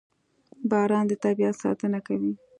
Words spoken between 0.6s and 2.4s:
•باران د طبیعت ساتنه کوي.